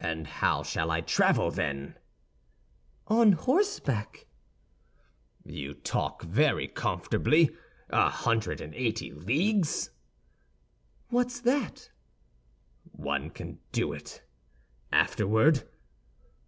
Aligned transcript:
"And 0.00 0.26
how 0.26 0.64
shall 0.64 0.90
I 0.90 1.00
travel, 1.00 1.52
then?" 1.52 1.94
"On 3.06 3.30
horseback." 3.30 4.26
"You 5.44 5.74
talk 5.74 6.22
very 6.24 6.66
comfortably,—a 6.66 8.10
hundred 8.10 8.60
and 8.60 8.74
eighty 8.74 9.12
leagues!" 9.12 9.90
"What's 11.08 11.38
that?" 11.42 11.88
"One 12.90 13.30
can 13.30 13.60
do 13.70 13.92
it! 13.92 14.24
Afterward?" 14.90 15.62